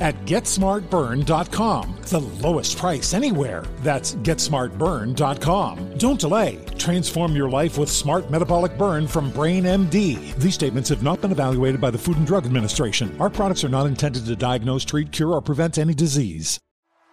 [0.00, 1.96] at GetSmartBurn.com.
[2.02, 3.64] The lowest price anywhere.
[3.80, 5.98] That's GetSmartBurn.com.
[5.98, 6.64] Don't delay.
[6.78, 10.34] Transform your life with Smart Metabolic Burn from Brain MD.
[10.36, 13.14] These statements have not been evaluated by the Food and Drug Administration.
[13.20, 16.58] Our products are not intended to diagnose, treat, cure, or prevent any disease.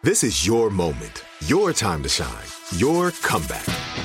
[0.04, 2.46] This is your moment, your time to shine,
[2.77, 4.05] your comeback.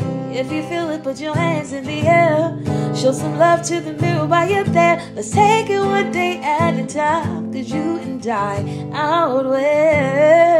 [0.33, 2.57] If you feel it, put your hands in the air.
[2.95, 5.01] Show some love to the mirror while you're there.
[5.13, 7.51] Let's take it one day at a time.
[7.51, 10.51] Cause you and I outweigh.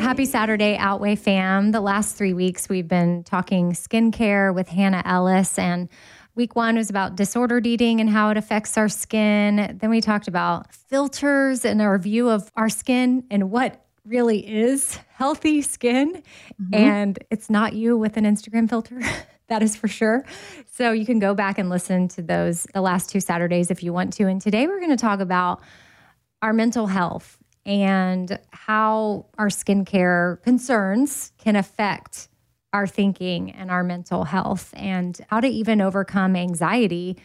[0.00, 1.70] Happy Saturday, Outweigh fam.
[1.70, 5.58] The last three weeks, we've been talking skincare with Hannah Ellis.
[5.60, 5.88] And
[6.34, 9.78] week one was about disordered eating and how it affects our skin.
[9.80, 14.98] Then we talked about filters and our view of our skin and what really is
[15.14, 16.22] healthy skin.
[16.60, 16.74] Mm-hmm.
[16.74, 19.00] And it's not you with an Instagram filter.
[19.48, 20.24] that is for sure.
[20.70, 23.92] So you can go back and listen to those the last two Saturdays if you
[23.92, 24.26] want to.
[24.26, 25.60] And today we're going to talk about
[26.42, 32.28] our mental health and how our skincare concerns can affect
[32.72, 37.16] our thinking and our mental health and how to even overcome anxiety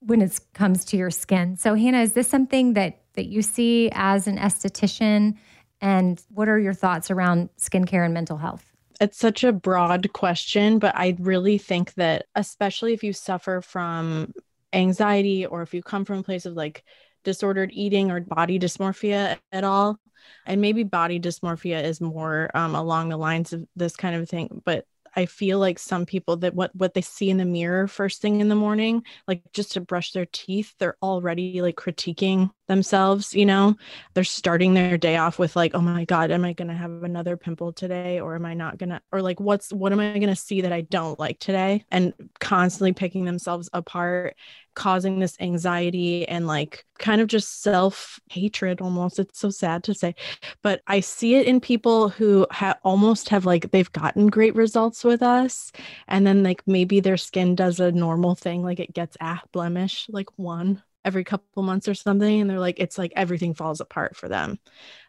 [0.00, 1.56] when it comes to your skin.
[1.56, 5.36] So Hannah, is this something that that you see as an esthetician
[5.82, 8.64] and what are your thoughts around skincare and mental health?
[9.00, 14.32] It's such a broad question, but I really think that, especially if you suffer from
[14.72, 16.84] anxiety or if you come from a place of like
[17.24, 19.98] disordered eating or body dysmorphia at all,
[20.46, 24.62] and maybe body dysmorphia is more um, along the lines of this kind of thing,
[24.64, 28.22] but I feel like some people that what what they see in the mirror first
[28.22, 33.34] thing in the morning, like just to brush their teeth, they're already like critiquing themselves,
[33.34, 33.76] you know.
[34.14, 37.02] They're starting their day off with like, "Oh my god, am I going to have
[37.02, 40.14] another pimple today or am I not going to or like what's what am I
[40.14, 44.36] going to see that I don't like today?" and constantly picking themselves apart
[44.74, 49.18] causing this anxiety and like kind of just self hatred almost.
[49.18, 50.14] It's so sad to say,
[50.62, 55.04] but I see it in people who ha- almost have like they've gotten great results
[55.04, 55.72] with us.
[56.08, 60.06] And then like maybe their skin does a normal thing, like it gets a blemish,
[60.10, 62.40] like one every couple months or something.
[62.40, 64.58] And they're like, it's like everything falls apart for them.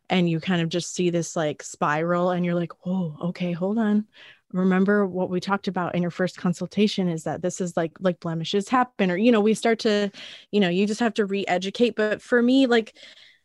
[0.09, 3.77] And you kind of just see this like spiral and you're like, oh, okay, hold
[3.77, 4.05] on
[4.53, 8.19] remember what we talked about in your first consultation is that this is like like
[8.19, 10.11] blemishes happen or you know we start to
[10.51, 12.95] you know you just have to re-educate but for me like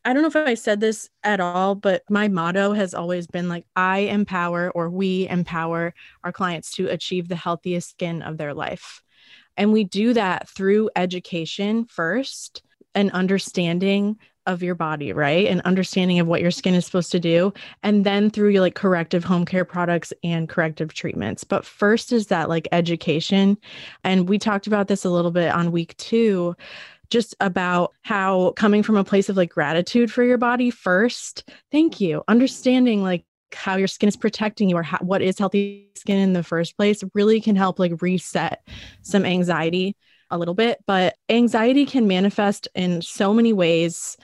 [0.04, 3.48] I don't know if I said this at all, but my motto has always been
[3.48, 5.92] like, I empower or we empower
[6.24, 9.02] our clients to achieve the healthiest skin of their life.
[9.56, 12.62] And we do that through education first
[12.94, 14.16] and understanding
[14.48, 15.46] of your body, right?
[15.46, 17.52] And understanding of what your skin is supposed to do.
[17.82, 21.44] And then through your like corrective home care products and corrective treatments.
[21.44, 23.58] But first is that like education.
[24.04, 26.56] And we talked about this a little bit on week two
[27.10, 31.48] just about how coming from a place of like gratitude for your body first.
[31.70, 32.22] Thank you.
[32.28, 33.24] Understanding like
[33.54, 36.76] how your skin is protecting you or how, what is healthy skin in the first
[36.76, 38.66] place really can help like reset
[39.02, 39.96] some anxiety
[40.30, 40.78] a little bit.
[40.86, 44.16] But anxiety can manifest in so many ways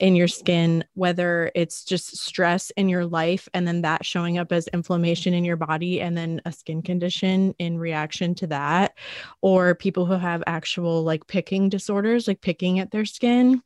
[0.00, 4.50] in your skin, whether it's just stress in your life and then that showing up
[4.50, 8.98] as inflammation in your body and then a skin condition in reaction to that,
[9.40, 13.62] or people who have actual like picking disorders, like picking at their skin.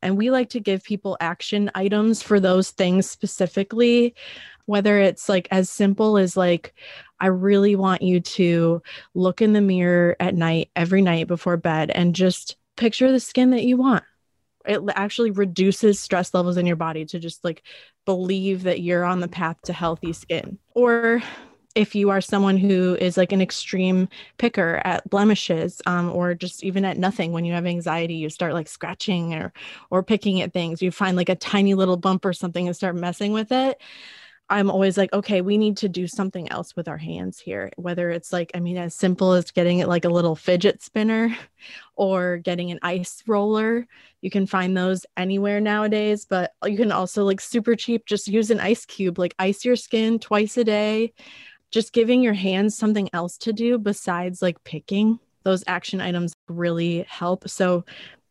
[0.00, 4.14] And we like to give people action items for those things specifically,
[4.66, 6.74] whether it's like as simple as like,
[7.20, 8.82] I really want you to
[9.14, 13.50] look in the mirror at night, every night before bed, and just picture the skin
[13.50, 14.04] that you want.
[14.66, 17.62] It actually reduces stress levels in your body to just like
[18.06, 20.58] believe that you're on the path to healthy skin.
[20.74, 21.22] Or
[21.74, 24.08] if you are someone who is like an extreme
[24.38, 28.52] picker at blemishes um, or just even at nothing when you have anxiety you start
[28.52, 29.52] like scratching or
[29.90, 32.94] or picking at things you find like a tiny little bump or something and start
[32.94, 33.80] messing with it
[34.50, 37.70] I'm always like, okay, we need to do something else with our hands here.
[37.76, 41.34] Whether it's like, I mean, as simple as getting it like a little fidget spinner
[41.96, 43.86] or getting an ice roller.
[44.20, 48.50] You can find those anywhere nowadays, but you can also like super cheap, just use
[48.50, 51.14] an ice cube, like ice your skin twice a day.
[51.70, 55.18] Just giving your hands something else to do besides like picking.
[55.42, 57.48] Those action items really help.
[57.48, 57.84] So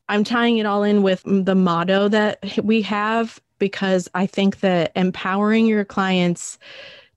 [0.08, 4.60] I'm tying it all in with mm, the motto that we have because I think
[4.60, 6.60] that empowering your clients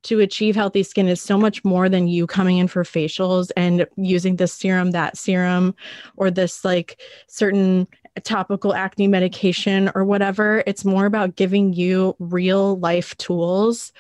[0.05, 3.85] to achieve healthy skin is so much more than you coming in for facials and
[3.97, 5.75] using this serum, that serum,
[6.17, 7.89] or this like certain
[8.23, 10.63] topical acne medication or whatever.
[10.69, 13.93] It's more about giving you real life tools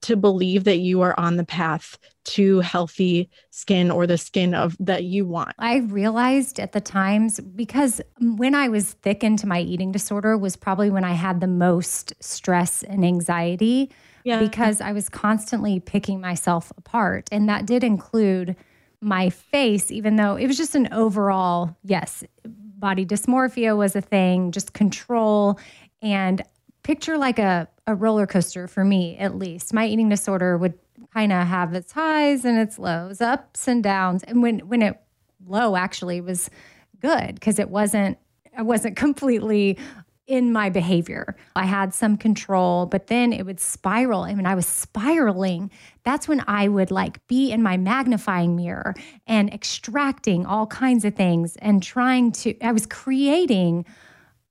[0.00, 4.76] to believe that you are on the path to healthy skin or the skin of
[4.78, 5.54] that you want.
[5.58, 10.56] I realized at the times because when I was thick into my eating disorder was
[10.56, 13.90] probably when I had the most stress and anxiety
[14.24, 14.38] yeah.
[14.38, 18.56] because I was constantly picking myself apart and that did include
[19.00, 24.52] my face even though it was just an overall yes body dysmorphia was a thing
[24.52, 25.58] just control
[26.00, 26.42] and
[26.84, 30.78] picture like a, a roller coaster for me at least my eating disorder would
[31.12, 34.22] kind of have its highs and its lows, ups and downs.
[34.24, 35.00] And when when it
[35.46, 36.50] low actually was
[37.00, 38.18] good because it wasn't
[38.56, 39.78] I wasn't completely
[40.26, 41.36] in my behavior.
[41.56, 44.24] I had some control, but then it would spiral.
[44.24, 45.70] And when I was spiraling,
[46.04, 48.94] that's when I would like be in my magnifying mirror
[49.26, 53.84] and extracting all kinds of things and trying to, I was creating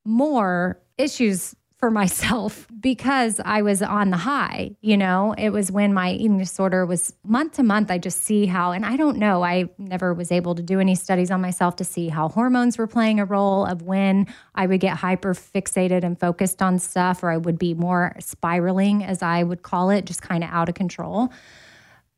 [0.04, 4.76] more issues for myself because I was on the high.
[4.82, 7.90] You know, it was when my eating disorder was month to month.
[7.90, 10.94] I just see how, and I don't know, I never was able to do any
[10.94, 14.80] studies on myself to see how hormones were playing a role of when I would
[14.80, 19.42] get hyper fixated and focused on stuff, or I would be more spiraling, as I
[19.42, 21.34] would call it, just kind of out of control.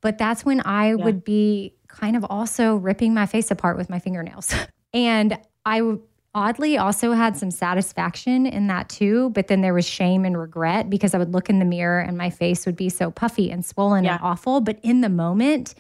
[0.01, 0.96] But that's when I yeah.
[0.96, 4.53] would be kind of also ripping my face apart with my fingernails.
[4.93, 5.79] and I
[6.36, 10.90] oddly also had some satisfaction in that too but then there was shame and regret
[10.90, 13.66] because i would look in the mirror and my face would be so puffy and
[13.66, 14.13] swollen yeah.
[14.13, 14.62] and awful.
[14.62, 15.75] But in the moment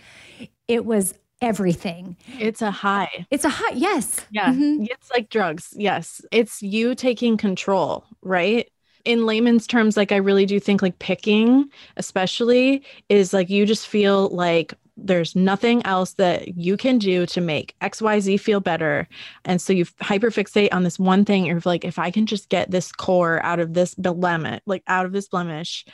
[0.67, 2.15] it was everything.
[2.39, 3.25] It's a high.
[3.29, 4.21] It's a high yes.
[4.31, 4.53] Yeah.
[4.53, 4.85] Mm-hmm.
[4.89, 6.21] it's like drugs yes.
[6.31, 8.69] It's you taking control right?
[9.05, 13.85] In layman's terms like i really do think like picking especially is like you just
[13.85, 19.07] feel like there's nothing else that you can do to make xyz feel better.
[19.45, 21.45] And so you hyperfixate on this one thing.
[21.45, 25.05] You're like if i can just get this core out of this blemish like out
[25.05, 25.85] of this blemish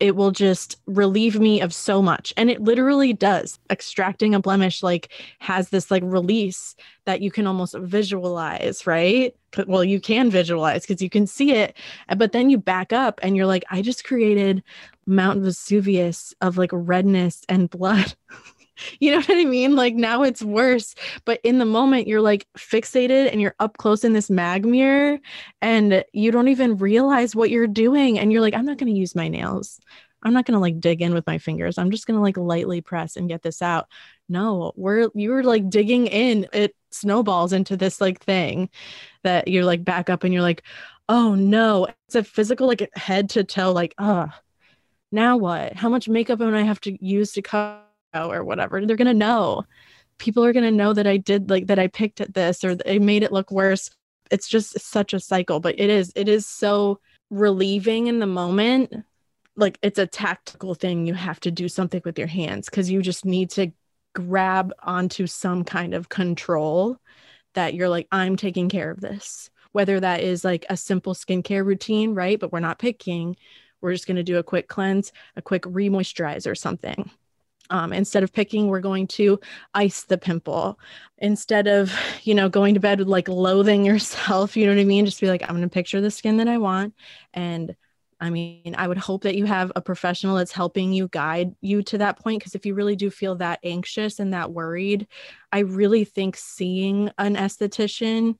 [0.00, 2.32] it will just relieve me of so much.
[2.36, 3.58] And it literally does.
[3.70, 9.36] Extracting a blemish like has this like release that you can almost visualize right?
[9.66, 11.76] Well you can visualize because you can see it.
[12.16, 14.62] But then you back up and you're like i just created
[15.06, 18.14] mount vesuvius of like redness and blood
[19.00, 19.76] you know what I mean?
[19.76, 20.94] Like now it's worse.
[21.24, 25.18] But in the moment, you're like fixated and you're up close in this mag mirror
[25.62, 28.18] and you don't even realize what you're doing.
[28.18, 29.80] And you're like, I'm not going to use my nails.
[30.22, 31.78] I'm not going to like dig in with my fingers.
[31.78, 33.88] I'm just going to like lightly press and get this out.
[34.28, 36.46] No, we're you're like digging in.
[36.52, 38.68] It snowballs into this like thing
[39.22, 40.62] that you're like back up and you're like,
[41.08, 44.28] "Oh no." It's a physical like head to toe like, "Uh,
[45.10, 45.74] now what?
[45.74, 47.80] How much makeup am I have to use to cover
[48.14, 49.64] or whatever?" They're going to know.
[50.18, 52.76] People are going to know that I did like that I picked at this or
[52.86, 53.90] I made it look worse.
[54.30, 57.00] It's just such a cycle, but it is it is so
[57.30, 58.92] relieving in the moment
[59.56, 63.02] like it's a tactical thing you have to do something with your hands because you
[63.02, 63.70] just need to
[64.14, 66.96] grab onto some kind of control
[67.54, 71.64] that you're like i'm taking care of this whether that is like a simple skincare
[71.64, 73.36] routine right but we're not picking
[73.80, 77.10] we're just going to do a quick cleanse a quick remoisturize or something
[77.70, 79.38] um, instead of picking we're going to
[79.74, 80.78] ice the pimple
[81.18, 84.84] instead of you know going to bed with like loathing yourself you know what i
[84.84, 86.94] mean just be like i'm going to picture the skin that i want
[87.34, 87.74] and
[88.20, 91.82] I mean, I would hope that you have a professional that's helping you guide you
[91.84, 92.40] to that point.
[92.40, 95.06] Because if you really do feel that anxious and that worried,
[95.50, 98.36] I really think seeing an esthetician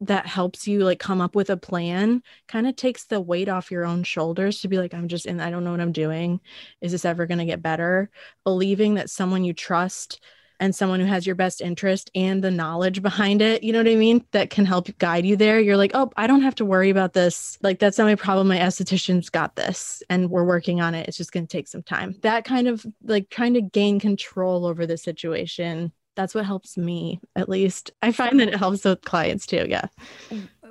[0.00, 3.70] that helps you like come up with a plan kind of takes the weight off
[3.70, 6.40] your own shoulders to be like i'm just in i don't know what i'm doing
[6.80, 8.10] is this ever going to get better
[8.44, 10.20] believing that someone you trust
[10.60, 13.88] and someone who has your best interest and the knowledge behind it, you know what
[13.88, 14.24] I mean?
[14.32, 15.60] That can help guide you there.
[15.60, 17.58] You're like, oh, I don't have to worry about this.
[17.62, 18.48] Like, that's not my problem.
[18.48, 21.08] My esthetician's got this and we're working on it.
[21.08, 22.16] It's just going to take some time.
[22.22, 25.92] That kind of like trying to gain control over the situation.
[26.16, 27.90] That's what helps me, at least.
[28.02, 29.66] I find that it helps with clients too.
[29.68, 29.86] Yeah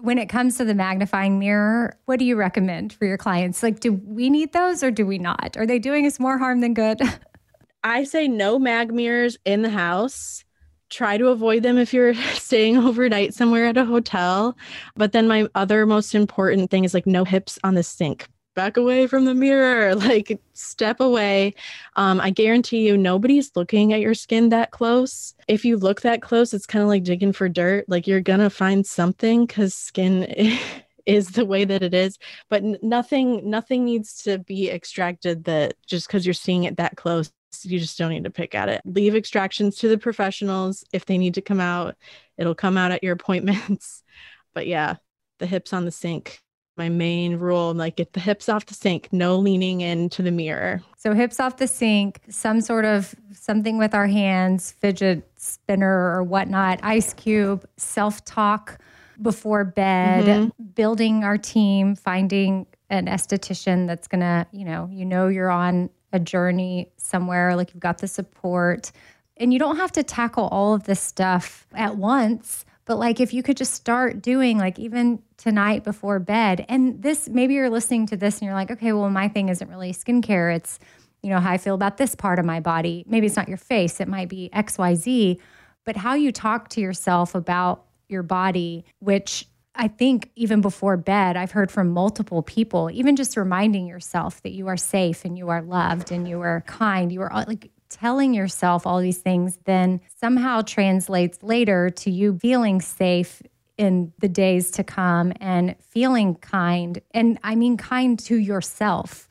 [0.02, 3.64] when it comes to the magnifying mirror, what do you recommend for your clients?
[3.64, 5.56] Like, do we need those or do we not?
[5.58, 7.02] Are they doing us more harm than good?
[7.84, 10.44] I say no mag mirrors in the house.
[10.90, 14.58] Try to avoid them if you're staying overnight somewhere at a hotel.
[14.96, 18.28] But then my other most important thing is like no hips on the sink.
[18.56, 21.54] Back away from the mirror, like step away.
[21.96, 25.36] Um, I guarantee you, nobody's looking at your skin that close.
[25.48, 27.86] If you look that close, it's kind of like digging for dirt.
[27.88, 30.58] Like you're gonna find something because skin
[31.06, 32.18] is the way that it is
[32.50, 37.32] but nothing nothing needs to be extracted that just because you're seeing it that close
[37.64, 38.82] you just don't need to pick at it.
[38.86, 40.84] Leave extractions to the professionals.
[40.92, 41.96] If they need to come out,
[42.38, 44.04] it'll come out at your appointments.
[44.54, 44.96] but yeah,
[45.40, 46.42] the hips on the sink.
[46.78, 50.82] My main rule, like get the hips off the sink, no leaning into the mirror.
[50.98, 56.24] So hips off the sink, some sort of something with our hands, fidget spinner or
[56.24, 58.80] whatnot, ice cube, self-talk
[59.22, 60.64] before bed, mm-hmm.
[60.74, 66.20] building our team, finding an esthetician that's gonna, you know, you know you're on a
[66.20, 68.92] journey somewhere, like you've got the support.
[69.38, 72.66] And you don't have to tackle all of this stuff at once.
[72.86, 77.28] But like if you could just start doing like even tonight before bed, and this
[77.28, 80.56] maybe you're listening to this and you're like, okay, well, my thing isn't really skincare.
[80.56, 80.80] It's,
[81.22, 83.04] you know, how I feel about this part of my body.
[83.08, 85.40] Maybe it's not your face, it might be XYZ,
[85.84, 91.36] but how you talk to yourself about your body, which I think even before bed,
[91.36, 95.50] I've heard from multiple people, even just reminding yourself that you are safe and you
[95.50, 100.02] are loved and you are kind, you are like telling yourself all these things, then
[100.20, 103.42] somehow translates later to you feeling safe
[103.78, 107.02] in the days to come and feeling kind.
[107.12, 109.28] And I mean, kind to yourself.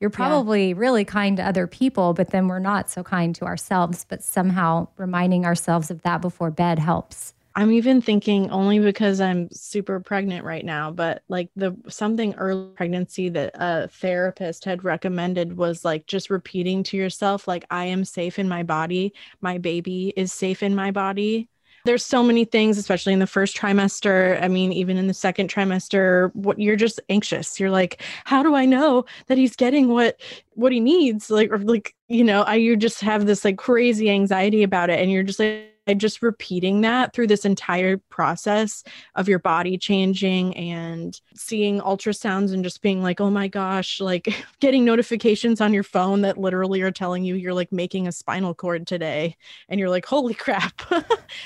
[0.00, 0.74] You're probably yeah.
[0.76, 4.06] really kind to other people, but then we're not so kind to ourselves.
[4.08, 7.34] But somehow reminding ourselves of that before bed helps.
[7.54, 12.70] I'm even thinking only because I'm super pregnant right now, but like the something early
[12.76, 18.04] pregnancy that a therapist had recommended was like just repeating to yourself, like, I am
[18.04, 19.12] safe in my body.
[19.40, 21.48] My baby is safe in my body.
[21.84, 24.40] There's so many things, especially in the first trimester.
[24.42, 27.58] I mean, even in the second trimester, what you're just anxious.
[27.58, 30.20] You're like, how do I know that he's getting what
[30.54, 31.30] what he needs?
[31.30, 35.00] Like, or like, you know, I you just have this like crazy anxiety about it.
[35.00, 40.56] And you're just like just repeating that through this entire process of your body changing
[40.56, 44.28] and seeing ultrasounds and just being like, oh my gosh, like
[44.60, 48.54] getting notifications on your phone that literally are telling you you're like making a spinal
[48.54, 49.36] cord today.
[49.68, 50.82] And you're like, holy crap.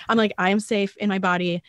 [0.09, 1.63] I'm like, I'm safe in my body.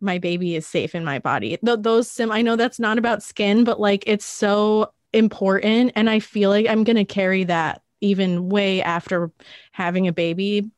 [0.00, 1.58] My baby is safe in my body.
[1.64, 5.92] Th- those sim, I know that's not about skin, but like it's so important.
[5.94, 9.30] And I feel like I'm going to carry that even way after
[9.72, 10.70] having a baby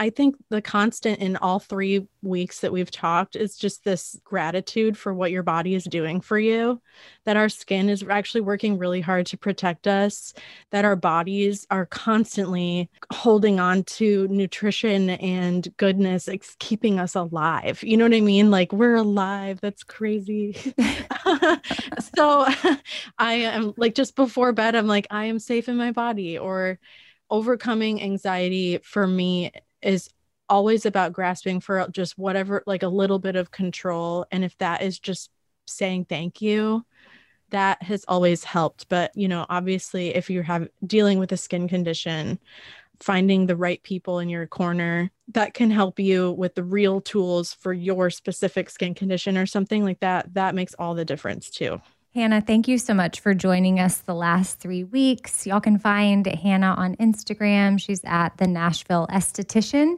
[0.00, 4.96] I think the constant in all three weeks that we've talked is just this gratitude
[4.96, 6.80] for what your body is doing for you,
[7.26, 10.32] that our skin is actually working really hard to protect us,
[10.70, 17.82] that our bodies are constantly holding on to nutrition and goodness, it's keeping us alive.
[17.82, 18.50] You know what I mean?
[18.50, 19.60] Like we're alive.
[19.60, 20.54] That's crazy.
[22.16, 22.46] so
[23.18, 26.78] I am like just before bed, I'm like, I am safe in my body or
[27.28, 30.08] overcoming anxiety for me is
[30.48, 34.26] always about grasping for just whatever like a little bit of control.
[34.32, 35.30] And if that is just
[35.66, 36.84] saying thank you
[37.50, 38.88] that has always helped.
[38.88, 42.38] But you know obviously if you're have dealing with a skin condition
[43.00, 47.54] finding the right people in your corner that can help you with the real tools
[47.54, 51.80] for your specific skin condition or something like that that makes all the difference too
[52.12, 55.46] Hannah, thank you so much for joining us the last three weeks.
[55.46, 57.80] Y'all can find Hannah on Instagram.
[57.80, 59.96] She's at the Nashville Esthetician.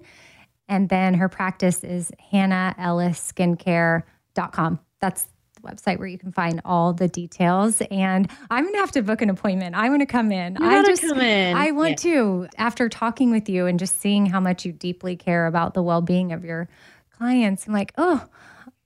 [0.69, 4.81] And then her practice is hannahellisskincare.com.
[5.01, 7.81] That's the website where you can find all the details.
[7.91, 9.75] And I'm gonna have to book an appointment.
[9.75, 10.59] I want to come in.
[10.61, 11.57] You I just come in.
[11.57, 12.13] I want yeah.
[12.13, 12.47] to.
[12.59, 16.33] After talking with you and just seeing how much you deeply care about the well-being
[16.33, 16.69] of your
[17.17, 18.23] clients, I'm like, oh,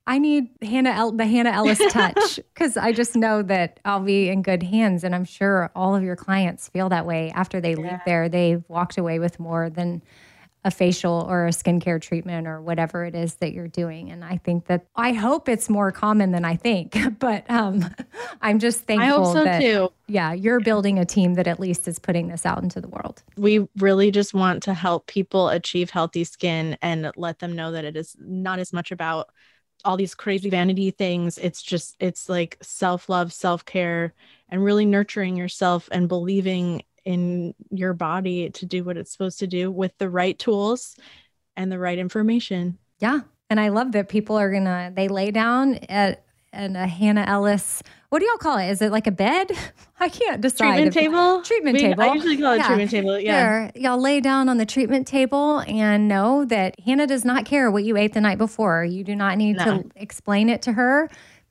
[0.07, 4.29] I need Hannah El- the Hannah Ellis touch because I just know that I'll be
[4.29, 7.71] in good hands, and I'm sure all of your clients feel that way after they
[7.71, 7.91] yeah.
[7.91, 8.29] leave there.
[8.29, 10.01] They've walked away with more than
[10.67, 14.11] a facial or a skincare treatment or whatever it is that you're doing.
[14.11, 17.85] And I think that I hope it's more common than I think, but um,
[18.41, 19.07] I'm just thankful.
[19.07, 19.93] I hope so that, too.
[20.07, 23.23] Yeah, you're building a team that at least is putting this out into the world.
[23.37, 27.85] We really just want to help people achieve healthy skin and let them know that
[27.85, 29.29] it is not as much about
[29.85, 31.37] all these crazy vanity things.
[31.37, 34.13] It's just, it's like self love, self care,
[34.49, 39.47] and really nurturing yourself and believing in your body to do what it's supposed to
[39.47, 40.97] do with the right tools
[41.55, 42.77] and the right information.
[42.99, 43.21] Yeah.
[43.49, 47.25] And I love that people are going to, they lay down at, at a Hannah
[47.27, 48.69] Ellis what do y'all call it?
[48.69, 49.51] Is it like a bed?
[49.99, 50.75] I can't decide.
[50.75, 51.41] Treatment table.
[51.41, 52.03] Treatment we, table.
[52.03, 52.67] I usually call it yeah.
[52.67, 53.19] treatment table.
[53.19, 53.41] Yeah.
[53.41, 57.69] There, y'all lay down on the treatment table and know that Hannah does not care
[57.69, 58.85] what you ate the night before.
[58.85, 59.81] You do not need no.
[59.81, 61.09] to explain it to her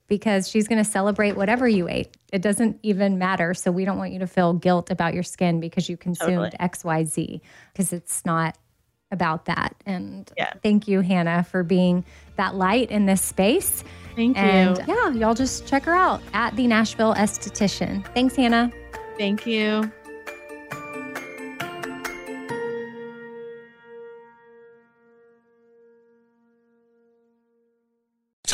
[0.08, 2.16] because she's going to celebrate whatever you ate.
[2.32, 3.52] It doesn't even matter.
[3.52, 6.68] So we don't want you to feel guilt about your skin because you consumed totally.
[7.04, 7.40] XYZ
[7.72, 8.56] because it's not
[9.10, 9.74] about that.
[9.84, 10.54] And yeah.
[10.62, 12.04] thank you, Hannah, for being
[12.36, 13.84] that light in this space.
[14.16, 14.84] Thank and you.
[14.88, 18.04] yeah, y'all just check her out at the Nashville Esthetician.
[18.14, 18.72] Thanks, Hannah.
[19.18, 19.92] Thank you.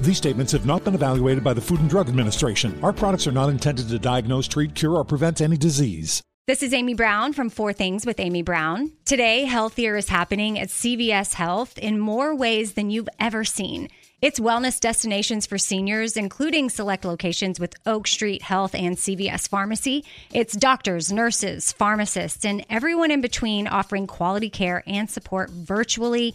[0.00, 2.78] These statements have not been evaluated by the Food and Drug Administration.
[2.82, 6.22] Our products are not intended to diagnose, treat, cure, or prevent any disease.
[6.46, 8.92] This is Amy Brown from Four Things with Amy Brown.
[9.06, 13.88] Today, healthier is happening at CVS Health in more ways than you've ever seen.
[14.20, 20.04] It's wellness destinations for seniors, including select locations with Oak Street Health and CVS Pharmacy.
[20.32, 26.34] It's doctors, nurses, pharmacists, and everyone in between offering quality care and support virtually